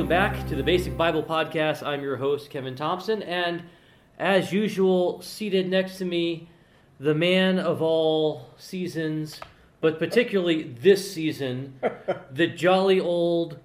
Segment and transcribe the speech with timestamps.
[0.00, 1.86] Welcome back to the Basic Bible Podcast.
[1.86, 3.62] I'm your host, Kevin Thompson, and
[4.18, 6.48] as usual, seated next to me,
[6.98, 9.38] the man of all seasons,
[9.82, 11.78] but particularly this season,
[12.32, 13.58] the jolly old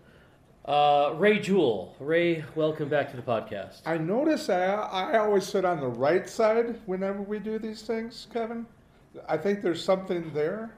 [0.66, 1.95] uh, Ray Jewell.
[2.02, 3.79] Ray, welcome back to the podcast.
[3.85, 8.27] I notice I, I always sit on the right side whenever we do these things,
[8.34, 8.65] Kevin.
[9.26, 10.76] I think there's something there.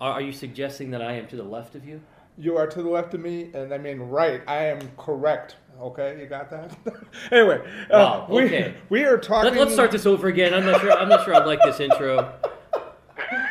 [0.00, 2.00] Are, are you suggesting that I am to the left of you?
[2.38, 4.42] You are to the left of me, and I mean right.
[4.46, 5.56] I am correct.
[5.80, 6.76] Okay, you got that?
[7.32, 8.74] anyway, Wow, uh, we, okay.
[8.88, 9.54] we are talking.
[9.54, 10.52] Let, us start this over again.
[10.54, 10.92] I'm not sure.
[10.92, 12.32] I'm not sure I like this intro,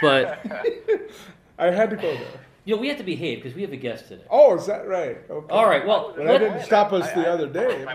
[0.02, 0.46] but
[1.60, 2.28] I had to go there.
[2.66, 4.24] you know we have to behave because we have a guest today.
[4.30, 5.18] Oh, is that right?
[5.30, 5.54] Okay.
[5.54, 5.86] All right.
[5.86, 7.86] Well, But that didn't stop us the I- I- other day.
[7.88, 7.92] I-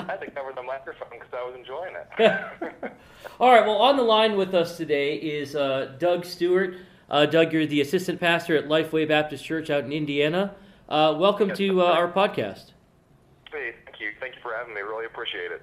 [0.00, 2.92] I had to cover the microphone because I was enjoying it.
[3.40, 3.64] All right.
[3.66, 6.76] Well, on the line with us today is uh, Doug Stewart.
[7.08, 10.54] Uh, Doug, you're the assistant pastor at Lifeway Baptist Church out in Indiana.
[10.88, 12.72] Uh, welcome Yes, to uh, our podcast.
[13.50, 14.10] hey, thank you.
[14.20, 14.80] Thank you for having me.
[14.82, 15.62] Really appreciate it.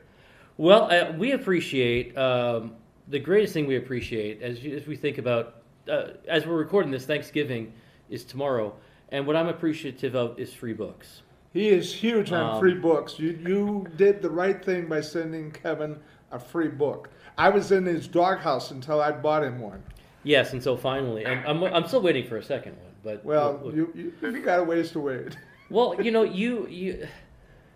[0.58, 2.73] Well, uh, we appreciate um,
[3.10, 7.06] the greatest thing we appreciate as, as we think about uh, as we're recording this.
[7.06, 7.73] Thanksgiving
[8.10, 8.73] is tomorrow,
[9.10, 11.22] and what I'm appreciative of is free books.
[11.54, 13.20] He is huge on Um, free books.
[13.20, 15.98] You you did the right thing by sending Kevin
[16.32, 17.10] a free book.
[17.38, 19.84] I was in his doghouse until I bought him one.
[20.26, 23.59] Yes, and so finally, and I'm, I'm still waiting for a second one, but Well,
[23.64, 25.38] we'll- you, you you got a ways to wait.
[25.70, 27.08] well, you know, you you.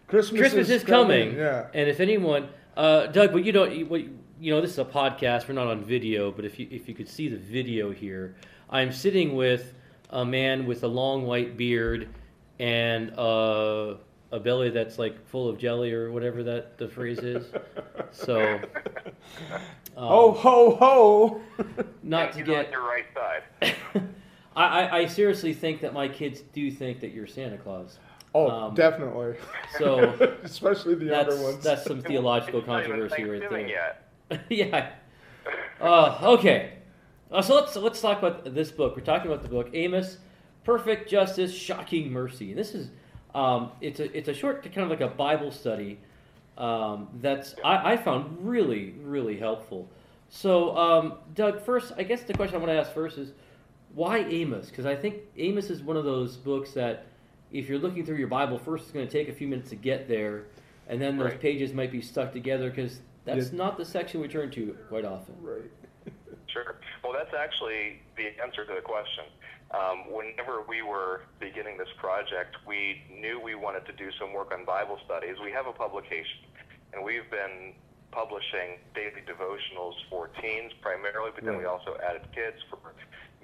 [0.08, 1.68] Christmas, Christmas is coming, Yeah.
[1.74, 4.02] and if anyone, uh, Doug, but you don't, you, what-
[4.42, 5.48] you know, this is a podcast.
[5.48, 8.36] We're not on video, but if you if you could see the video here,
[8.70, 9.74] I'm sitting with
[10.10, 12.10] a man with a long white beard
[12.58, 13.96] and uh,
[14.32, 17.46] a belly that's like full of jelly or whatever that the phrase is.
[18.12, 18.62] So, um,
[19.98, 21.42] Oh ho ho!
[22.04, 23.76] not to get on your right side.
[24.56, 28.00] I, I, I seriously think that my kids do think that you're Santa Claus.
[28.36, 29.36] Oh, Um, definitely.
[29.78, 30.10] So
[30.44, 31.64] especially the that's younger ones.
[31.64, 33.68] that's some theological It's not even controversy right there.
[33.68, 34.46] Yet.
[34.50, 34.90] yeah.
[35.82, 36.74] Uh, okay.
[37.32, 38.96] Uh, so let's let's talk about this book.
[38.96, 40.18] We're talking about the book Amos,
[40.64, 42.50] Perfect Justice, Shocking Mercy.
[42.52, 42.90] And this is
[43.36, 46.00] um, it's a it's a short kind of like a Bible study
[46.58, 49.88] um, that's I, I found really really helpful.
[50.30, 53.32] So um, Doug, first I guess the question I want to ask first is
[53.96, 54.70] why Amos?
[54.70, 57.06] Because I think Amos is one of those books that
[57.52, 59.76] if you're looking through your Bible, first it's going to take a few minutes to
[59.76, 60.46] get there,
[60.88, 61.40] and then those Right.
[61.42, 63.58] pages might be stuck together because that's Yeah.
[63.58, 65.36] not the section we turn to quite often.
[65.42, 65.62] right.
[66.48, 66.76] Sure.
[67.04, 69.24] Well, that's actually the answer to the question.
[69.72, 74.52] Um, whenever we were beginning this project, we knew we wanted to do some work
[74.52, 75.38] on Bible studies.
[75.44, 76.50] We have a publication,
[76.94, 77.78] and we've been
[78.10, 82.80] publishing daily devotionals for teens primarily, but then we also added kids for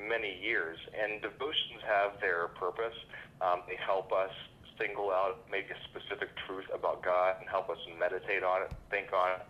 [0.01, 0.79] many years.
[0.97, 2.97] And devotions have their purpose.
[3.41, 4.33] Um, they help us
[4.81, 9.13] single out maybe a specific truth about God and help us meditate on it, think
[9.13, 9.45] on it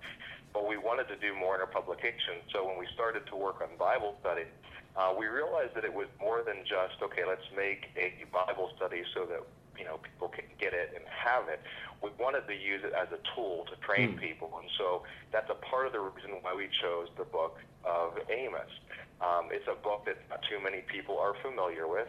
[0.56, 2.40] but we wanted to do more in our publication.
[2.56, 4.48] So when we started to work on Bible study,
[4.96, 9.04] uh, we realized that it was more than just okay, let's make a Bible study
[9.12, 9.44] so that
[9.76, 11.60] you know people can get it and have it.
[12.00, 14.24] We wanted to use it as a tool to train Hmm.
[14.24, 15.04] people, and so
[15.36, 18.72] that's a part of the reason why we chose the book of Amos.
[19.20, 22.08] Um, it's a book that not too many people are familiar with.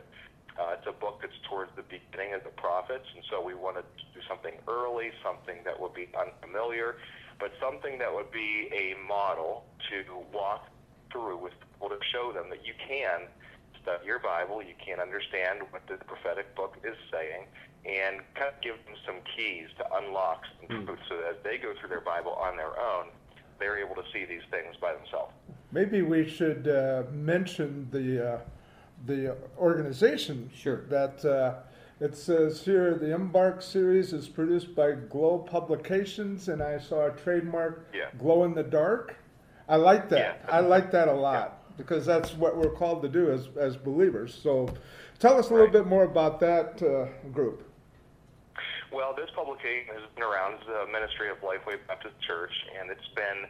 [0.54, 3.84] Uh, it's a book that's towards the beginning of the prophets, and so we wanted
[3.98, 6.96] to do something early, something that would be unfamiliar,
[7.38, 10.69] but something that would be a model to walk
[11.12, 13.22] through with people to show them that you can
[13.82, 17.44] study your Bible, you can understand what the prophetic book is saying,
[17.84, 20.86] and kind of give them some keys to unlock some Hmm.
[20.86, 23.06] truth so that as they go through their Bible on their own,
[23.58, 25.32] they're able to see these things by themselves.
[25.72, 28.38] Maybe we should uh, mention the uh,
[29.06, 30.50] the organization.
[30.54, 30.82] Sure.
[30.88, 31.55] That uh,
[32.00, 37.10] it says here the Embark series is produced by Glow Publications, and I saw a
[37.10, 38.10] trademark Yeah.
[38.19, 39.16] glow in the dark.
[39.69, 40.40] I like that.
[40.44, 40.50] Yeah.
[40.50, 44.34] I like that a lot because that's what we're called to do as as believers.
[44.34, 44.69] So,
[45.19, 45.72] tell us a little Right.
[45.72, 47.62] bit more about that uh, group.
[48.92, 50.54] Well, this publication has been around.
[50.54, 53.46] It's the Ministry of Lifeway Baptist Church, and it's been,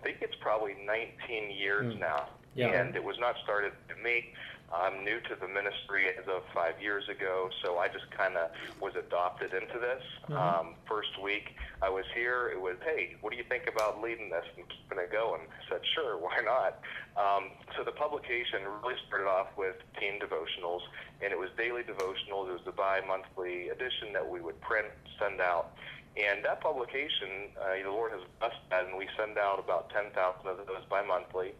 [0.00, 2.00] I think it's probably 19 years Hmm.
[2.00, 2.28] now.
[2.54, 2.68] Yeah.
[2.68, 4.32] And it was not started by me.
[4.72, 8.50] I'm new to the ministry as of five years ago, so I just kind of
[8.80, 10.02] was adopted into this.
[10.36, 14.28] Um, first week I was here, it was, hey, what do you think about leading
[14.28, 15.40] this and keeping it going?
[15.40, 16.80] I said, sure, why not?
[17.16, 20.82] Um, so the publication really started off with teen devotionals,
[21.22, 22.48] and it was daily devotionals.
[22.50, 24.88] It was the bi-monthly edition that we would print,
[25.18, 25.72] send out.
[26.16, 30.10] And that publication, uh, the Lord has blessed that, and we send out about 10,000
[30.46, 31.54] of those bi-monthly.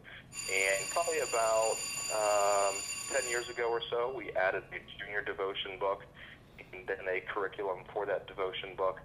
[0.49, 1.79] And probably about
[2.11, 6.03] um, 10 years ago or so, we added the junior devotion book.
[6.73, 9.01] and then a curriculum for that devotion book.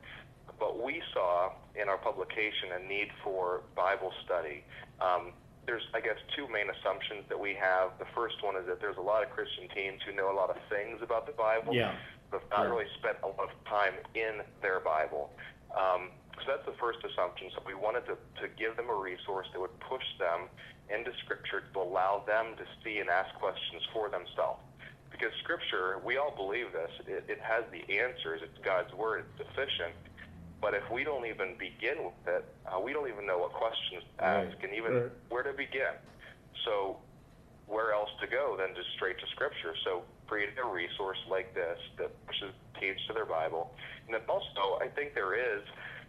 [0.60, 4.64] But we saw in our publication a need for Bible study.
[5.00, 5.34] Um,
[5.66, 7.92] there's, I guess, two main assumptions that we have.
[8.00, 10.50] The first one is that there's a lot of Christian teens who know a lot
[10.50, 11.96] of things about the Bible, Yeah.
[12.34, 15.32] Have not really spent a lot of time in their Bible.
[15.74, 16.10] Um,
[16.42, 17.50] so that's the first assumption.
[17.54, 20.50] So we wanted to, to give them a resource that would push them
[20.90, 24.62] into Scripture to allow them to see and ask questions for themselves.
[25.14, 28.42] Because Scripture, we all believe this, it, it has the answers.
[28.42, 29.30] It's God's Word.
[29.30, 29.94] It's sufficient.
[30.58, 34.02] But if we don't even begin with it, uh, we don't even know what questions
[34.18, 34.48] to Right.
[34.50, 35.12] ask and even Right.
[35.30, 35.94] where to begin.
[36.66, 36.98] So
[37.68, 39.76] where else to go than just straight to Scripture?
[39.86, 40.04] So
[40.34, 42.50] creating a resource like this that pushes
[42.82, 43.70] teens to their Bible.
[44.10, 45.62] And then also, I think there is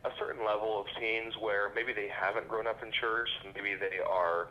[0.09, 4.01] a certain level of teens where maybe they haven't grown up in church, maybe they
[4.01, 4.49] are,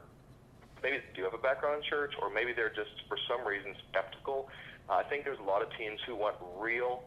[0.85, 3.73] maybe they do have a background in church, or maybe they're just for some reason
[3.89, 4.45] skeptical.
[4.85, 7.01] Uh, I think there's a lot of teens who want real,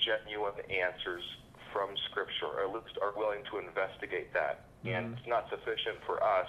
[0.00, 1.24] genuine answers
[1.68, 4.64] from Scripture, or at least are willing to investigate that.
[5.04, 6.48] And it's not sufficient for us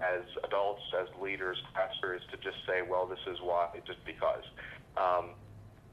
[0.00, 4.44] as adults, as leaders, pastors, to just say, well, this is why, just because.
[4.96, 5.30] Um,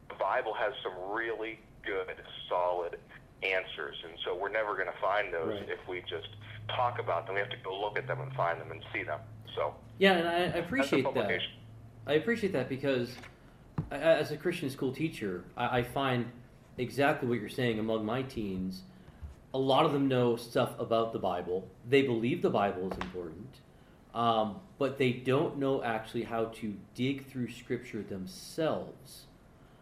[0.09, 2.15] the Bible has some really good,
[2.49, 2.97] solid
[3.43, 5.69] answers, and so we're never going to find those Right.
[5.69, 6.29] if we just
[6.69, 7.35] talk about them.
[7.35, 9.19] We have to go look at them and find them and see them.
[9.55, 11.41] So Yeah, and I, I appreciate that.
[12.07, 13.15] I appreciate that because,
[13.91, 16.31] I- as a Christian school teacher, I, I find
[16.77, 18.83] exactly what you're saying among my teens.
[19.53, 21.67] A lot of them know stuff about the Bible.
[21.89, 23.59] They believe the Bible is important,
[24.13, 29.25] um, but they don't know actually how to dig through Scripture themselves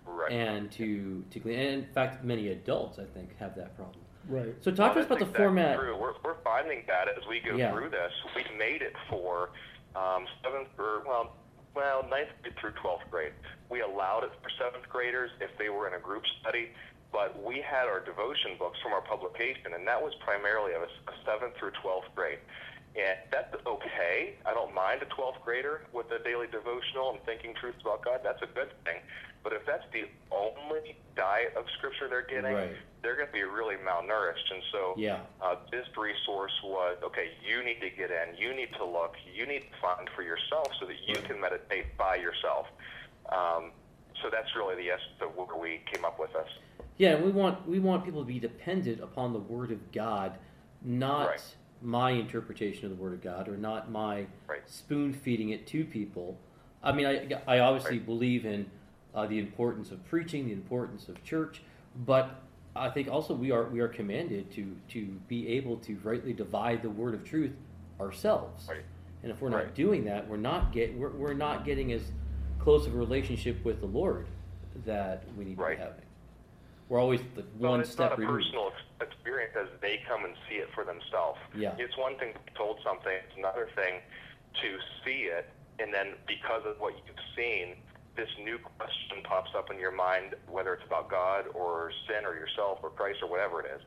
[0.06, 0.32] Right.
[0.32, 1.60] and to to glean.
[1.60, 4.00] And in fact, many adults I think have that problem.
[4.28, 4.56] Right.
[4.62, 5.78] So talk to us about the exactly format.
[5.78, 5.96] True.
[5.98, 7.72] We're, we're finding that as we go Yeah.
[7.72, 8.12] through this.
[8.36, 9.50] We made it for
[9.96, 11.36] um, seventh or well,
[11.76, 13.34] well, ninth grade through twelfth grade.
[13.70, 16.70] We allowed it for seventh graders if they were in a group study,
[17.12, 20.86] but we had our devotion books from our publication, and that was primarily of a,
[21.12, 22.40] a seventh through twelfth grade.
[22.96, 24.34] And that's okay.
[24.46, 28.22] I don't mind a 12th grader with a daily devotional and thinking truths about God.
[28.24, 28.98] That's a good thing.
[29.44, 32.76] But if that's the only diet of Scripture they're getting, Right.
[33.02, 34.52] they're going to be really malnourished.
[34.52, 35.22] And so Yeah.
[35.40, 39.46] uh, this resource was okay, you need to get in, you need to look, you
[39.46, 42.68] need to find for yourself so that you can meditate by yourself.
[43.32, 43.72] Um,
[44.22, 46.50] so that's really the essence of where we came up with this.
[46.98, 50.38] Yeah, and we want we want people to be dependent upon the Word of God,
[50.82, 51.56] not Right.
[51.82, 54.62] My interpretation of the Word of God, or not my Right.
[54.70, 56.38] spoon feeding it to people.
[56.84, 58.06] I mean, I, I obviously Right.
[58.06, 58.70] believe in
[59.14, 61.62] uh, the importance of preaching, the importance of church,
[62.06, 62.42] but
[62.76, 66.82] I think also we are we are commanded to to be able to rightly divide
[66.84, 67.54] the Word of truth
[68.00, 68.68] ourselves.
[68.70, 68.84] Right.
[69.24, 72.04] And if we're not doing that, we're not get we're, we're not getting as
[72.60, 74.28] close of a relationship with the Lord
[74.86, 76.04] that we need to be having.
[76.88, 78.46] We're always the one step removed.
[78.46, 81.40] personal experience as they come and see it for themselves.
[81.56, 81.76] Yeah.
[81.78, 84.02] It's one thing to be told something, it's another thing
[84.62, 84.70] to
[85.06, 85.50] see it,
[85.80, 87.76] and then because of what you've seen,
[88.16, 92.36] this new question pops up in your mind, whether it's about God or sin or
[92.36, 93.82] yourself or Christ or whatever it is.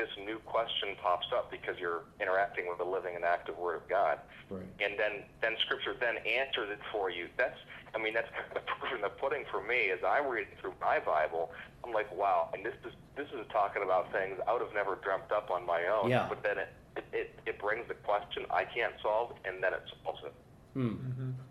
[0.00, 3.86] This new question pops up because you're interacting with the living and active Word of
[3.88, 4.64] God Right.
[4.80, 7.56] and then then scripture then answers it for you that's
[7.94, 10.52] i mean that's kind of the proof in the pudding for me as i'm reading
[10.60, 11.52] through my bible
[11.84, 14.96] i'm like wow and this is this is talking about things i would have never
[15.04, 16.26] dreamt up on my own Yeah.
[16.28, 19.82] but then it it, it it brings the question i can't solve and then it
[20.02, 20.32] solves it
[20.74, 20.94] Hmm.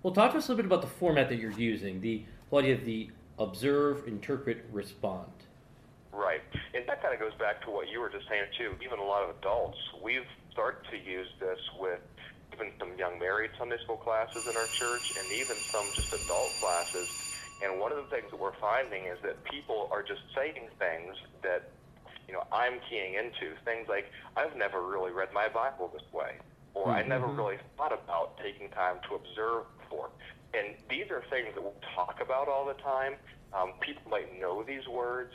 [0.03, 1.99] Well, talk to us a little bit about the format that you're using.
[2.01, 5.31] The whole idea of the observe, interpret, respond.
[6.11, 6.41] Right.
[6.73, 8.73] And that kind of goes back to what you were just saying, too.
[8.83, 12.01] Even a lot of adults, we've started to use this with
[12.53, 16.59] even some young married Sunday school classes in our church and even some just adult
[16.59, 17.07] classes.
[17.61, 21.13] And one of the things that we're finding is that people are just saying things
[21.43, 21.69] that,
[22.27, 23.53] you know, I'm keying into.
[23.63, 26.41] Things like, I've never really read my Bible this way.
[26.73, 30.09] Or I never really thought about taking time to observe before.
[30.53, 33.13] And these are things that we talk about all the time.
[33.51, 35.33] Um, people might know these words,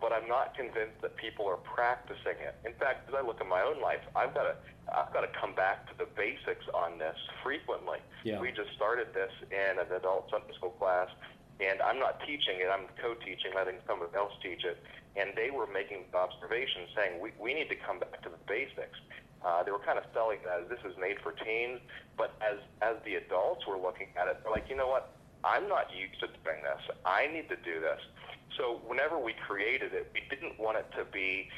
[0.00, 2.56] but I'm not convinced that people are practicing it.
[2.64, 4.54] In fact, as I look at my own life, I've got to
[4.90, 7.98] I've got to come back to the basics on this frequently.
[8.24, 8.40] Yeah.
[8.40, 11.08] We just started this in an adult Sunday school class,
[11.60, 12.66] and I'm not teaching it.
[12.66, 14.82] I'm co-teaching, letting someone else teach it.
[15.14, 18.98] And they were making observations saying we, we need to come back to the basics.
[19.44, 21.80] Uh, they were kind of selling that as this is made for teens,
[22.16, 25.14] but as as the adults were looking at it, they're like, you know what?
[25.44, 26.82] I'm not used to doing this.
[27.06, 28.00] I need to do this.
[28.56, 31.48] So whenever we created it, we didn't want it to be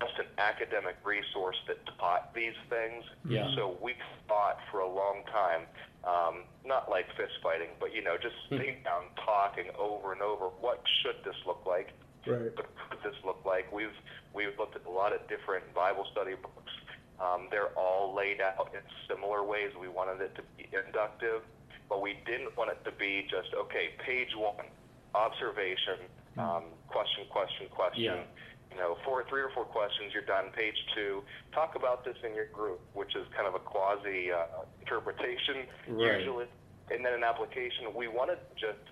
[0.00, 3.04] just an academic resource that taught these things.
[3.28, 3.48] Yeah.
[3.56, 3.94] So we
[4.28, 5.62] thought for a long time,
[6.04, 10.46] um, not like fist fighting, but you know, just sitting down talking over and over.
[10.60, 11.92] What should this look like?
[12.26, 12.52] Right.
[12.54, 13.72] What does this look like?
[13.72, 13.96] We've
[14.34, 16.72] we've looked at a lot of different Bible study books.
[17.18, 19.72] Um, they're all laid out in similar ways.
[19.80, 21.40] We wanted it to be inductive,
[21.88, 23.96] but we didn't want it to be just okay.
[24.04, 24.66] Page one,
[25.14, 26.04] observation,
[26.38, 28.04] um, question, question, question.
[28.04, 28.24] Yeah.
[28.72, 30.52] You know, four, three or four questions, you're done.
[30.52, 31.22] Page two,
[31.54, 36.18] talk about this in your group, which is kind of a quasi uh, interpretation Right.
[36.20, 36.46] usually,
[36.90, 37.94] and then an application.
[37.94, 38.82] We want to just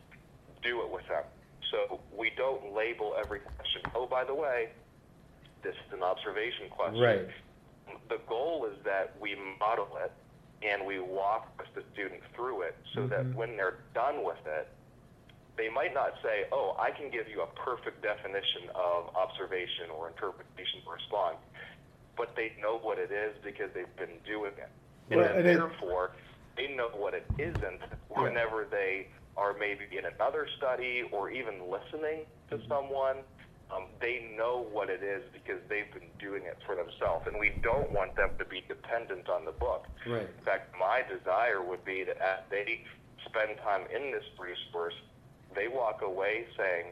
[0.62, 1.24] do it with them.
[1.70, 3.82] So we don't label every question.
[3.94, 4.68] Oh, by the way,
[5.62, 7.00] this is an observation question.
[7.02, 7.28] Right.
[8.08, 10.12] The goal is that we model it
[10.62, 14.68] and we walk the student through it so that when they're done with it,
[15.56, 20.08] they might not say, oh, I can give you a perfect definition of observation or
[20.10, 21.38] interpretation or response,
[22.16, 24.70] but they know what it is because they've been doing it.
[25.10, 26.12] And Well, and it- therefore,
[26.56, 32.26] they know what it isn't whenever they are maybe in another study or even listening
[32.50, 32.68] to Mm-hmm.
[32.68, 33.24] someone.
[33.70, 37.58] Um, they know what it is because they've been doing it for themselves, and we
[37.62, 39.88] don't want them to be dependent on the book.
[40.06, 40.28] Right.
[40.28, 42.84] In fact, my desire would be that as they
[43.24, 44.94] spend time in this resource,
[45.54, 46.86] they walk away saying,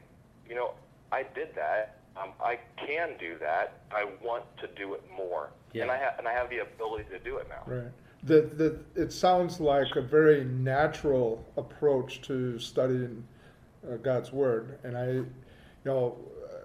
[0.48, 0.72] you know,
[1.10, 1.96] I did that.
[2.16, 3.80] Um, I can do that.
[3.90, 5.82] I want to do it more, Yeah.
[5.82, 7.62] and I have and I have the ability to do it now.
[7.66, 7.90] Right.
[8.24, 13.24] The, the, it sounds like a very natural approach to studying
[13.90, 14.78] uh, God's Word.
[14.84, 15.26] And I, you
[15.84, 16.56] know, uh,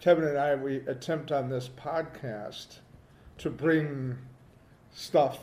[0.00, 2.78] Kevin and I, we attempt on this podcast
[3.38, 4.18] to bring
[4.92, 5.38] stuff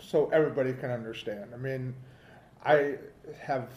[0.00, 1.50] so everybody can understand.
[1.52, 1.94] I mean,
[2.64, 2.94] I
[3.38, 3.68] have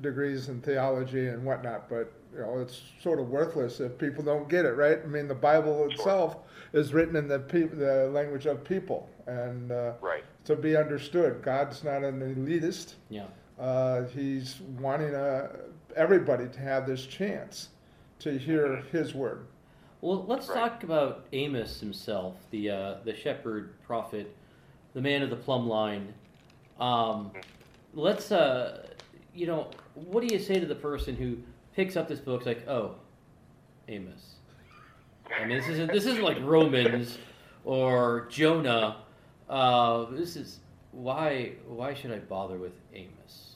[0.00, 4.48] degrees in theology and whatnot, but you know, it's sort of worthless if people don't
[4.48, 4.98] get it, right?
[5.02, 6.36] I mean, the Bible itself
[6.72, 10.24] is written in the peop the language of people, and uh, Right.
[10.44, 11.42] to be understood.
[11.42, 12.94] God's not an elitist.
[13.08, 13.26] Yeah.
[13.58, 15.48] Uh, he's wanting uh,
[15.96, 17.70] everybody to have this chance
[18.20, 19.46] to hear His word.
[20.00, 20.54] Well, let's Right.
[20.70, 24.32] talk about Amos himself, the uh, the shepherd prophet,
[24.94, 26.12] the man of the plumb line.
[26.78, 27.32] Um,
[27.94, 28.86] let's, uh,
[29.38, 31.36] you know, what do you say to the person who
[31.76, 32.96] picks up this book, like, oh,
[33.86, 34.34] Amos?
[35.32, 37.18] I mean, this isn't this isn't like Romans
[37.64, 38.96] or Jonah.
[39.48, 40.58] Uh, this is
[40.90, 43.54] why why should I bother with Amos?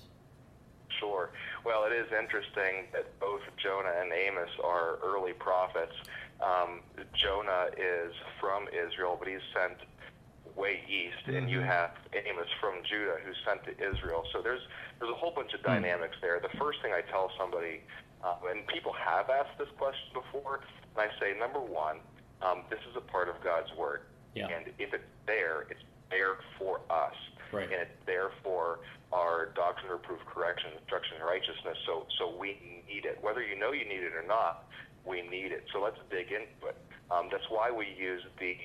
[1.00, 1.30] Sure.
[1.64, 5.94] Well, it is interesting that both Jonah and Amos are early prophets.
[6.40, 6.80] Um,
[7.12, 9.78] Jonah is from Israel, but he's sent
[10.56, 14.24] way east, and you have Amos from Judah who's sent to Israel.
[14.32, 14.60] So there's
[14.98, 16.40] there's a whole bunch of dynamics there.
[16.40, 17.80] The first thing I tell somebody,
[18.22, 20.60] uh, and people have asked this question before,
[20.94, 21.98] and I say, number one,
[22.42, 24.02] um, this is a part of God's word,
[24.34, 24.48] Yeah.
[24.48, 27.14] and if it's there, it's there for us
[27.52, 27.64] Right.
[27.64, 28.80] and it's there for
[29.12, 31.76] our doctrine, reproof, correction, instruction, and righteousness.
[31.86, 34.64] So, so we need it, whether you know you need it or not.
[35.04, 35.64] We need it.
[35.72, 36.76] So let's dig into it.
[37.10, 38.56] Um, that's why we use the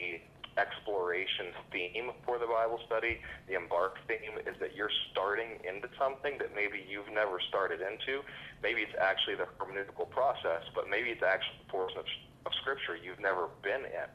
[0.58, 3.22] exploration theme for the Bible study.
[3.48, 8.26] The embark theme is that you're starting into something that maybe you've never started into.
[8.62, 12.06] Maybe it's actually the hermeneutical process, but maybe it's actually a portion of,
[12.46, 14.10] of Scripture you've never been in.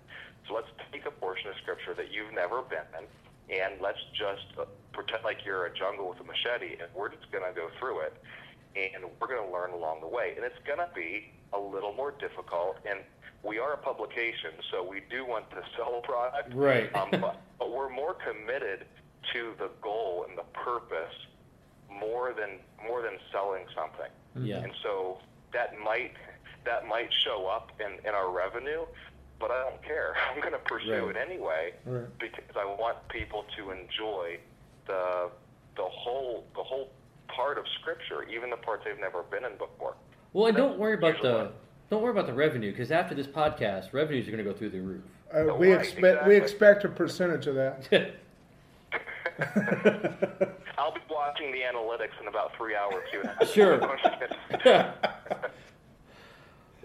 [0.48, 3.06] So let's take a portion of Scripture that you've never been in,
[3.54, 7.30] and let's just uh, pretend like you're a jungle with a machete, and we're just
[7.30, 8.18] going to go through it,
[8.74, 10.34] and we're going to learn along the way.
[10.34, 13.00] And it's going to be a little more difficult, and
[13.42, 16.54] we are a publication, so we do want to sell a product.
[16.54, 16.94] Right.
[16.94, 18.86] Um, but, but we're more committed
[19.32, 21.14] to the goal and the purpose
[21.90, 24.10] more than more than selling something.
[24.48, 24.58] Yeah.
[24.62, 25.18] And so
[25.52, 26.12] that might
[26.64, 28.84] that might show up in, in our revenue,
[29.38, 30.14] but I don't care.
[30.34, 31.16] I'm going to pursue Right.
[31.16, 32.06] it anyway Right.
[32.18, 34.38] because I want people to enjoy
[34.86, 35.30] the
[35.76, 36.90] the whole the whole
[37.28, 39.94] part of Scripture, even the parts they've never been in before.
[40.32, 41.50] Well, and don't worry about the
[41.92, 44.70] don't worry about the revenue because after this podcast, revenues are going to go through
[44.70, 45.02] the roof.
[45.30, 47.86] Uh, we right, expect we expect a percentage of that.
[50.78, 53.04] I'll be watching the analytics in about three hours.
[53.12, 53.22] Too.
[53.44, 53.78] Sure.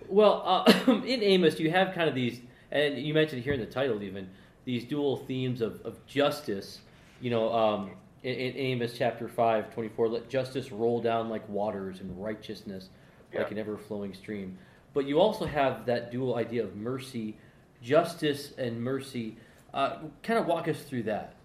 [0.10, 0.74] well, uh,
[1.06, 4.28] in Amos, you have kind of these, and you mentioned here in the title even
[4.66, 6.82] these dual themes of, of justice.
[7.22, 7.92] You know, um,
[8.24, 12.90] in, in Amos chapter 5, 24, let justice roll down like waters and righteousness
[13.34, 13.54] like Yeah.
[13.54, 14.58] an ever flowing stream.
[14.98, 17.38] But you also have that dual idea of mercy,
[17.84, 19.38] justice, and mercy.
[19.72, 21.36] Uh, kind of walk us through that.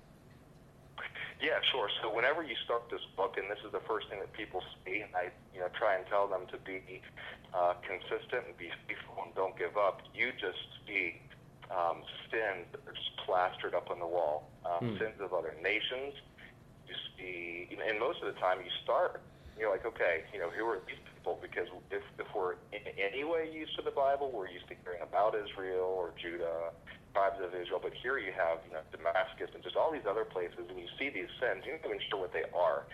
[1.39, 1.91] Yeah, sure.
[2.01, 5.03] So whenever you start this book, and this is the first thing that people see,
[5.03, 7.03] and I, you know, try and tell them to be
[7.53, 10.01] uh, consistent and be faithful and don't give up.
[10.15, 10.57] You just
[10.89, 11.21] see
[11.69, 14.97] um, sins that are just plastered up on the wall, um, Hmm.
[14.97, 16.15] sins of other nations.
[16.89, 19.21] You see, and most of the time, you start.
[19.59, 21.39] You're like, okay, you know, who are these people?
[21.41, 25.03] because if, if we're in any way used to the Bible, we're used to hearing
[25.03, 26.71] about Israel or Judah,
[27.11, 30.25] tribes of Israel, but here you have you know Damascus and just all these other
[30.25, 31.67] places, and you see these sins.
[31.67, 32.87] You're not even sure what they are,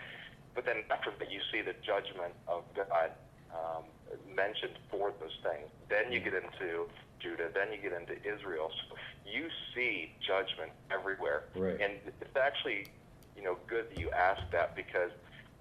[0.57, 3.13] but then after that, you see the judgment of God
[3.53, 3.85] um,
[4.25, 5.69] mentioned for those things.
[5.87, 6.89] Then you get into
[7.21, 8.73] Judah, then you get into Israel.
[8.89, 8.97] So
[9.29, 11.77] you see judgment everywhere, Right.
[11.77, 12.89] and it's actually
[13.37, 15.13] you know good that you ask that because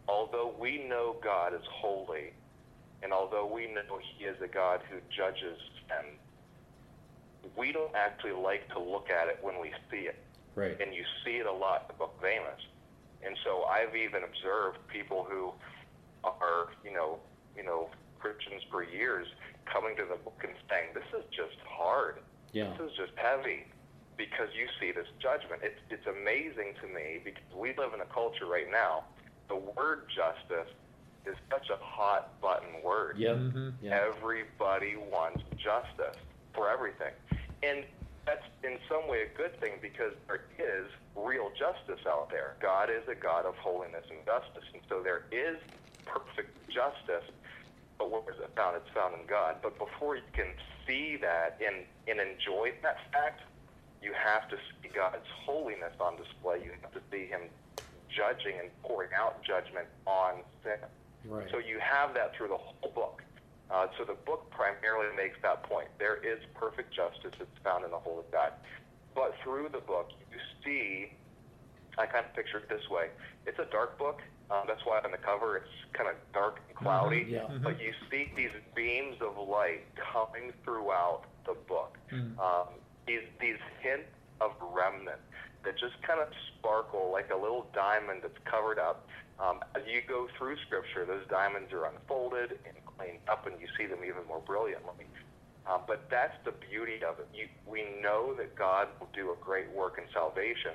[0.09, 2.33] although we know God is holy,
[3.03, 6.19] and although we know He is a God who judges sin,
[7.57, 10.19] we don't actually like to look at it when we see it.
[10.55, 10.81] Right.
[10.81, 12.61] And you see it a lot in the book of Amos.
[13.25, 15.53] And so I've even observed people who
[16.25, 17.19] are, you know,
[17.57, 17.89] you know,
[18.19, 19.27] Christians for years
[19.65, 22.19] coming to the book and saying, This is just hard.
[22.53, 22.75] Yeah.
[22.79, 23.67] This is just heavy
[24.17, 25.63] because you see this judgment.
[25.63, 29.05] It's it's amazing to me because we live in a culture right now.
[29.49, 30.73] The word justice
[31.27, 33.19] is such a hot button word.
[33.19, 33.37] Yep.
[33.37, 33.75] Mhm.
[33.81, 34.01] Yeah.
[34.09, 36.17] Everybody wants justice
[36.55, 37.13] for everything.
[37.63, 37.85] And
[38.25, 42.57] that's in some way a good thing because there is real justice out there.
[42.61, 44.65] God is a God of holiness and justice.
[44.73, 45.59] And so there is
[46.05, 47.25] perfect justice.
[47.99, 48.77] But where is it found?
[48.77, 49.57] It's found in God.
[49.63, 50.53] But before you can
[50.87, 53.43] see that and, and enjoy that fact,
[54.01, 56.63] you have to see God's holiness on display.
[56.63, 57.51] You have to see Him
[58.09, 60.79] judging and pouring out judgment on sin.
[61.29, 61.47] Right.
[61.53, 63.23] So you have that through the whole book.
[63.71, 65.89] Uh, so the book primarily makes that point.
[65.99, 68.53] There is perfect justice that's found in the whole of God.
[69.15, 71.13] But through the book, you see,
[71.99, 73.09] I kind of picture it this way.
[73.47, 74.21] It's a dark book.
[74.51, 77.27] Um, that's why on the cover it's kind of dark and cloudy.
[77.29, 77.45] Yeah.
[77.63, 81.99] But you see these beams of light coming throughout the book.
[82.11, 82.39] Mm.
[82.39, 82.69] Um,
[83.07, 84.09] these, these hints
[84.41, 85.21] of remnant
[85.65, 89.07] that just kind of sparkle like a little diamond that's covered up.
[89.41, 93.69] Um, as you go through Scripture, those diamonds are unfolded and cleaned up, and you
[93.79, 95.07] see them even more brilliantly.
[95.71, 97.29] Um, but that's the beauty of it.
[97.33, 100.73] You, we know that God will do a great work in salvation,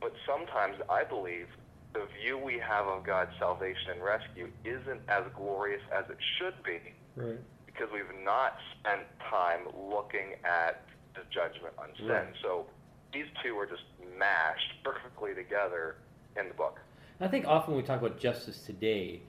[0.00, 1.46] but sometimes I believe
[1.92, 6.54] the view we have of God's salvation and rescue isn't as glorious as it should
[6.64, 6.80] be
[7.14, 7.38] Right.
[7.66, 10.80] because we've not spent time looking at
[11.14, 12.08] the judgment on sin.
[12.08, 12.26] Right.
[12.42, 12.64] So
[13.12, 13.84] these two are just
[14.18, 15.96] mashed perfectly together
[16.40, 16.80] in the book.
[17.22, 19.22] I think often when we talk about justice today,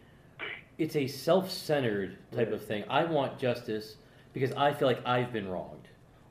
[0.80, 2.54] it's a self-centered type Right.
[2.54, 2.84] of thing.
[2.90, 3.98] I want justice
[4.34, 5.88] because I feel like I've been wronged,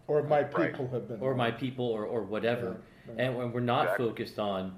[0.08, 0.72] Or my Right.
[0.72, 1.20] people have been.
[1.20, 4.08] or my people, or, or whatever, Yeah, and when we're not Exactly.
[4.08, 4.76] focused on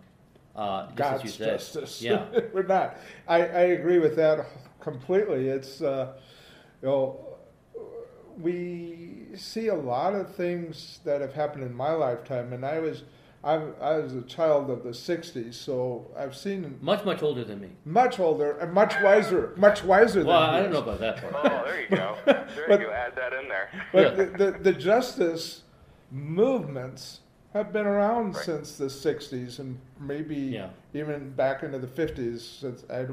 [0.54, 2.00] uh, God's you said, justice.
[2.02, 2.26] Yeah.
[2.52, 2.96] We're not.
[3.26, 4.46] I, I agree with that
[4.78, 5.48] completely.
[5.48, 6.12] It's, uh,
[6.80, 7.26] you know,
[8.40, 13.02] we see a lot of things that have happened in my lifetime, and I was,
[13.44, 17.60] I, I was a child of the '60s, so I've seen much much older than
[17.60, 17.68] me.
[17.84, 21.20] much older and much wiser, much wiser than Well, I he don't know about that
[21.20, 21.34] part.
[21.44, 22.16] Oh, there you go.
[22.24, 22.92] There But- you go.
[22.92, 23.68] Add that in there.
[23.92, 24.10] But Yeah.
[24.24, 25.62] the, the, the justice
[26.10, 27.20] movements
[27.52, 28.44] have been around Right.
[28.44, 30.70] since the 60s and maybe Yeah.
[30.94, 32.40] even back into the 50s.
[32.60, 33.06] Since I,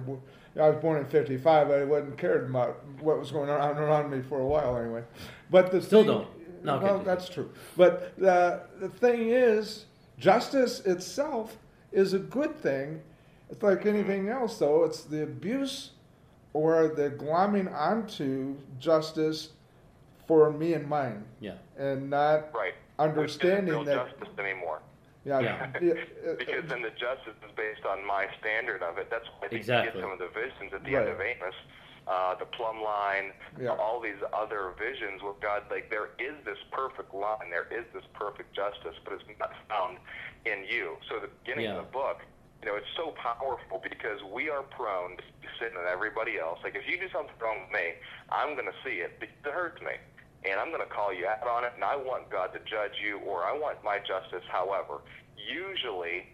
[0.60, 4.22] I was born in 55, I wasn't cared about what was going on around me
[4.22, 5.04] for a while anyway.
[5.50, 6.28] But the Still thing- don't.
[6.64, 7.06] No, well, continue.
[7.06, 7.50] that's true.
[7.76, 9.86] But the, the thing is,
[10.22, 11.58] justice itself
[11.92, 13.02] is a good thing.
[13.50, 14.86] It's like anything else, though.
[14.86, 15.92] It's the abuse
[16.54, 19.50] or the glomming onto justice
[20.28, 22.76] for me and mine, Yeah, and not Right.
[23.00, 24.18] understanding Which isn't real that.
[24.20, 24.80] justice anymore.
[25.26, 25.68] Yeah, Yeah.
[25.82, 25.94] yeah,
[26.38, 29.10] Because then the justice is based on my standard of it.
[29.10, 29.92] That's why I think you Exactly.
[29.94, 31.56] get some of the visions at the end of Amos,
[32.08, 33.72] uh, the plumb line, Yeah.
[33.78, 35.64] all these other visions with God.
[35.70, 39.98] Like there is this perfect line, there is this perfect justice, but it's not found
[40.46, 40.98] in you.
[41.10, 41.78] So the beginning Yeah.
[41.78, 42.22] of the book,
[42.62, 46.60] you know, it's so powerful because we are prone to sitting on everybody else.
[46.64, 47.94] Like if you do something wrong with me,
[48.30, 49.94] I'm going to see it because it hurts me.
[50.44, 52.98] And I'm going to call you out on it, and I want God to judge
[52.98, 54.42] you, or I want my justice.
[54.50, 55.02] However,
[55.38, 56.26] usually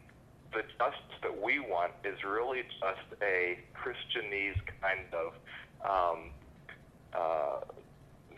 [0.53, 5.33] the justice that we want is really just a Christianese kind of
[5.83, 6.31] um,
[7.13, 7.60] uh,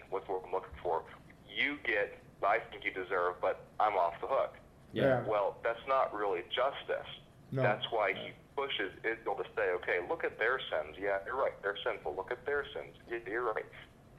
[0.10, 1.04] what's what I'm looking for.
[1.48, 4.56] You get, I think you deserve, but I'm off the hook.
[4.94, 5.24] yeah, Yeah.
[5.28, 7.10] Well, that's not really justice.
[7.52, 7.64] No.
[7.64, 10.96] That's why he pushes Israel to say, okay, look at their sins.
[11.00, 11.56] Yeah, you're right.
[11.62, 12.16] They're sinful.
[12.16, 12.94] Look at their sins.
[13.26, 13.66] You're right.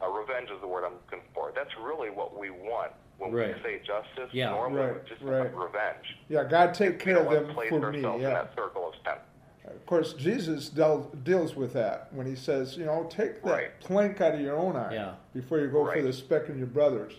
[0.03, 1.53] Uh, revenge is the word I'm looking for.
[1.55, 3.55] That's really what we want when Right.
[3.57, 4.31] we say justice.
[4.33, 4.51] Yeah.
[4.51, 5.53] Normally, Right, we just right.
[5.55, 6.17] want revenge.
[6.29, 7.99] yeah, God take We care of them place for me.
[7.99, 8.35] ourselves in Yeah.
[8.35, 9.15] that circle of sin.
[9.67, 13.81] Of course, Jesus del- deals with that when he says, you know, take that Right.
[13.81, 15.13] plank out of your own eye Yeah.
[15.33, 17.13] before you go for the speck in your brother's.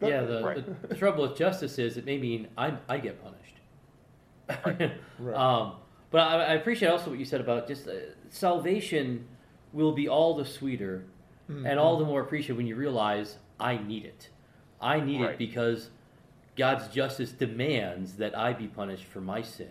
[0.00, 0.22] But- yeah.
[0.22, 0.88] The, Right.
[0.88, 3.56] the trouble with justice is it may mean I I get punished.
[5.18, 5.36] Right.
[5.36, 5.74] um,
[6.10, 7.92] but I, I appreciate also what you said about just uh,
[8.28, 9.26] salvation
[9.72, 11.04] will be all the sweeter
[11.50, 11.68] Mhm.
[11.68, 14.28] and all the more appreciated when you realize I need it.
[14.82, 15.90] I need it because
[16.56, 19.70] God's justice demands that I be punished for my sin.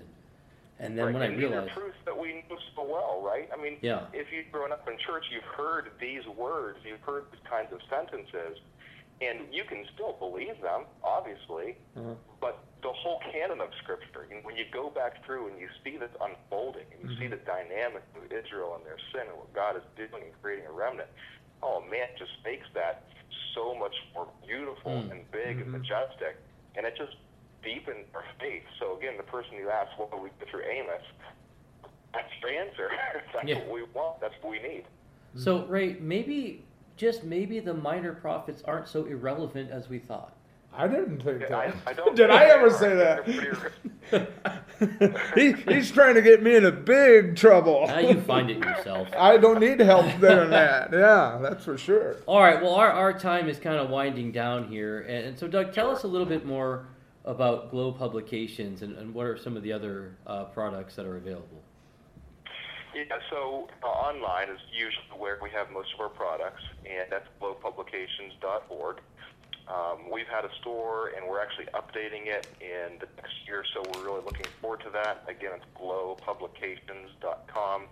[0.80, 1.14] And then right.
[1.14, 3.48] when I and these realize, are truths that we know so well, right?
[3.54, 4.08] I mean, Yeah.
[4.14, 7.80] if you've grown up in church, you've heard these words, you've heard these kinds of
[7.88, 8.58] sentences,
[9.22, 11.78] and you can still believe them, obviously.
[11.96, 12.16] Uh-huh.
[12.40, 16.10] But the whole canon of Scripture, when you go back through and you see this
[16.20, 19.84] unfolding, and you see the dynamic of Israel and their sin and what God is
[19.96, 21.10] doing in creating a remnant,
[21.64, 23.04] oh man, it just makes that
[23.54, 25.12] so much more beautiful Mm.
[25.12, 25.80] and big and Mhm.
[25.80, 26.38] majestic,
[26.76, 27.16] and it just
[27.64, 28.64] deepens our faith.
[28.80, 31.04] So again, the person who asked, "What do we get through Amos?"
[32.14, 32.90] That's your answer.
[33.34, 33.60] that's Yeah.
[33.60, 34.20] what we want.
[34.20, 34.86] That's what we need.
[35.36, 36.66] so Ray, maybe
[36.98, 40.34] just maybe the minor prophets aren't so irrelevant as we thought.
[40.74, 41.76] I didn't think I, that.
[41.86, 43.72] I don't Did I ever say that?
[45.36, 47.86] he, he's trying to get me into big trouble.
[47.88, 49.08] Now you find it yourself.
[49.18, 50.90] I don't need help there than that.
[50.92, 52.18] Yeah, that's for sure.
[52.26, 52.62] All right.
[52.62, 55.90] Well, our, our time is kind of winding down here, and, and so Doug, tell
[55.90, 56.88] us a little bit more
[57.26, 61.18] about Glow Publications and, and what are some of the other uh, products that are
[61.18, 61.62] available.
[62.96, 67.28] Yeah, so uh, online is usually where we have most of our products, and that's
[67.42, 68.98] glowpublications.org.
[69.72, 73.82] Um, we've had a store, and we're actually updating it in the next year, so
[73.94, 75.24] we're really looking forward to that.
[75.32, 77.88] Again, it's glowpublications.com.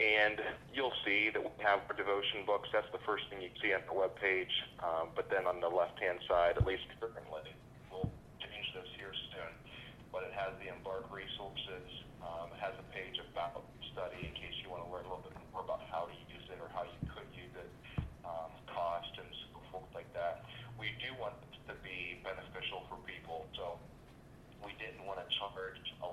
[0.00, 0.40] And
[0.72, 2.68] you'll see that we have our devotion books.
[2.72, 4.52] That's the first thing you see on the webpage.
[4.80, 7.44] Um, but then on the left-hand side, at least currently,
[7.92, 8.08] we'll
[8.40, 9.52] change this here soon.
[10.12, 11.88] But it has the embark resources.
[12.24, 15.24] Um, it has a page about study in case you want to learn a little
[15.24, 17.70] bit more about how to use it or how you could use it,
[18.24, 20.44] um, cost and so forth like that.
[20.76, 23.80] We do want this to be beneficial for people, so
[24.60, 26.10] we didn't want to charge a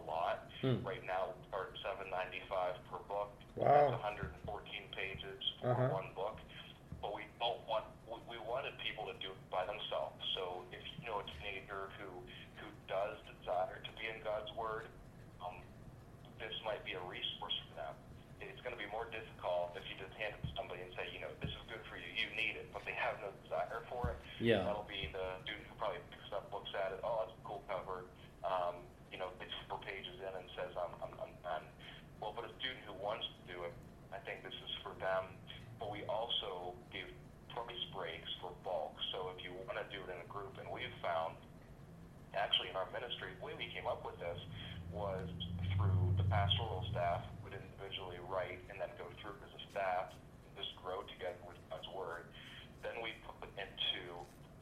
[0.63, 0.79] Hmm.
[0.87, 3.35] Right now, we're at seven ninety five per book.
[3.59, 3.67] Wow.
[3.67, 4.39] That's 114
[4.95, 5.91] pages for Uh-huh.
[5.91, 6.39] one book.
[7.03, 10.15] But we don't want we, we wanted people to do it by themselves.
[10.39, 12.07] So if you know a teenager who
[12.63, 14.87] who does desire to be in God's Word,
[15.43, 15.59] um,
[16.39, 17.93] this might be a resource for them.
[18.39, 21.11] It's going to be more difficult if you just hand it to somebody and say,
[21.11, 23.83] you know, this is good for you, you need it, but they have no desire
[23.91, 24.19] for it.
[24.39, 24.63] Yeah.
[24.67, 27.63] That'll be the student who probably picks up, looks at it, oh, that's a cool
[27.71, 28.03] cover,
[28.43, 31.63] um, you know, gets four pages in and says, I'm, I'm, I'm done.
[32.19, 33.71] Well, but a student who wants to do it,
[34.11, 35.23] I think this is for them.
[35.79, 37.07] But we also give
[37.55, 38.91] price breaks for bulk.
[39.15, 41.39] So if you want to do it in a group, and we've found,
[42.35, 44.39] actually in our ministry, the way we came up with this
[44.93, 45.27] was
[45.75, 50.13] through the pastoral staff would individually write and then go through as a staff,
[50.55, 52.29] just grow together with God's Word.
[52.85, 54.05] Then we put into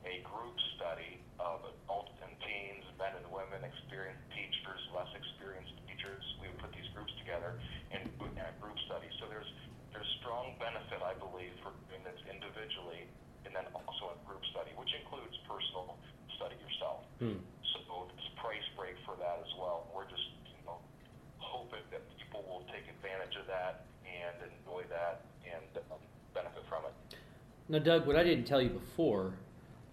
[0.07, 6.23] a group study of adults and teens, men and women, experienced teachers, less experienced teachers.
[6.41, 7.59] We would put these groups together
[7.93, 9.11] and do a group study.
[9.21, 9.51] So there's
[9.91, 13.11] there's strong benefit, I believe, for doing this individually
[13.43, 15.99] and then also a group study, which includes personal
[16.39, 17.03] study yourself.
[17.19, 17.43] Hmm.
[17.75, 19.91] So there's a price break for that as well.
[19.91, 20.79] We're just you know
[21.37, 26.01] hoping that people will take advantage of that and enjoy that and um,
[26.33, 26.95] benefit from it.
[27.71, 29.33] Now, Doug, what I didn't tell you before,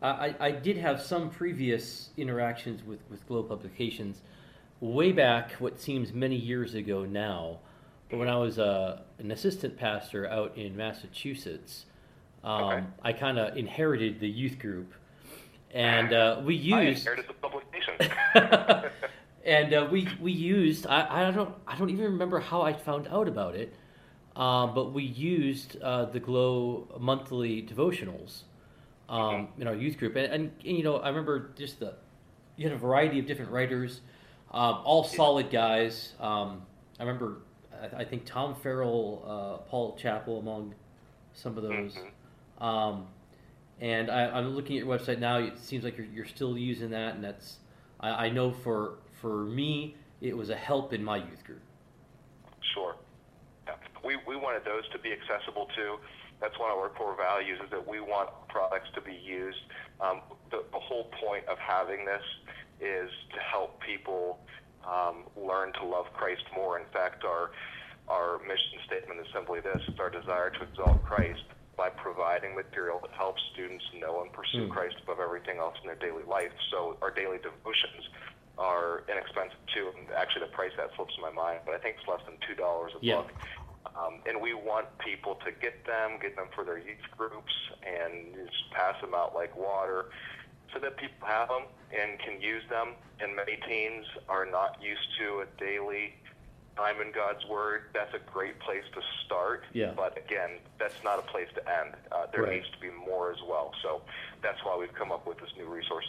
[0.02, 4.22] I, I I did have some previous interactions with, with Glow Publications
[4.80, 7.60] way back, what seems many years ago now,
[8.10, 11.86] but when I was uh, an assistant pastor out in Massachusetts,
[12.42, 12.84] um, Okay.
[13.04, 14.92] I kind of inherited the youth group.
[15.72, 17.06] And uh, we I used.
[17.06, 18.90] inherited the publication.
[19.44, 23.06] and uh, we we used I, I don't I don't even remember how I found
[23.06, 23.72] out about it,
[24.38, 28.42] um, but we used uh, the Glow monthly devotionals
[29.08, 31.94] um, in our youth group, and, and, and you know I remember just the
[32.56, 34.00] you had a variety of different writers,
[34.52, 36.14] um, all solid guys.
[36.20, 36.62] Um,
[36.98, 37.38] I remember
[37.82, 40.74] I, I think Tom Farrell, uh, Paul Chappell among
[41.34, 41.94] some of those.
[41.94, 42.64] Mhm.
[42.64, 43.06] Um,
[43.80, 45.38] and I, I'm looking at your website now.
[45.38, 47.58] It seems like you're, you're still using that, and that's
[48.00, 51.60] I, I know for for me it was a help in my youth group.
[54.08, 56.00] We, we wanted those to be accessible too.
[56.40, 59.60] That's one of our core values is that we want products to be used.
[60.00, 62.24] Um, the, the whole point of having this
[62.80, 64.40] is to help people
[64.80, 66.80] um, learn to love Christ more.
[66.80, 67.52] In fact, our
[68.08, 71.44] our mission statement is simply this: it's our desire to exalt Christ
[71.76, 74.72] by providing material that helps students know and pursue Hmm.
[74.72, 76.54] Christ above everything else in their daily life.
[76.72, 78.08] So our daily devotions
[78.56, 79.92] are inexpensive too.
[79.94, 82.54] And actually, the price that slips my mind, but I think it's less than two
[82.56, 83.22] dollars a Yeah.
[83.22, 83.30] book.
[83.86, 87.52] Um, and we want people to get them, get them for their youth groups,
[87.86, 90.06] and just pass them out like water,
[90.72, 91.62] so that people have them
[91.92, 92.94] and can use them.
[93.20, 96.14] And many teens are not used to a daily
[96.78, 99.64] time in God's Word, that's a great place to start.
[99.72, 99.92] Yeah.
[99.96, 101.94] But again, that's not a place to end.
[102.12, 102.54] Uh, there Right.
[102.54, 103.74] needs to be more as well.
[103.82, 104.00] So
[104.42, 106.08] that's why we've come up with this new resource.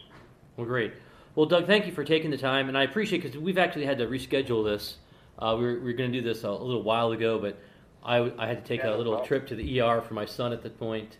[0.55, 0.93] Well, great.
[1.35, 3.97] Well, Doug, thank you for taking the time, and I appreciate because we've actually had
[3.97, 4.97] to reschedule this.
[5.39, 7.57] Uh, we were, we were going to do this a, a little while ago, but
[8.03, 10.53] I, I had to take Yeah, a little trip to the ER for my son
[10.53, 11.17] at that point.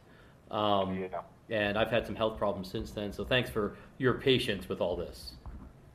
[0.52, 1.22] Um, Yeah.
[1.52, 4.96] And I've had some health problems since then, so thanks for your patience with all
[4.96, 5.32] this.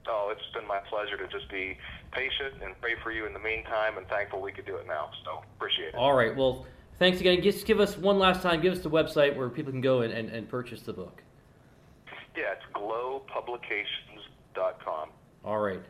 [0.09, 1.79] Oh, it's been my pleasure to just be
[2.11, 5.11] patient and pray for you in the meantime, and thankful we could do it now.
[5.25, 5.95] So appreciate it.
[5.95, 6.35] All right.
[6.37, 6.67] Well,
[6.99, 7.41] thanks again.
[7.41, 8.61] Just give us one last time.
[8.61, 11.23] Give us the website where people can go and, and, and purchase the book.
[12.37, 15.11] Yeah, it's glowpublications.com.
[15.45, 15.81] All right.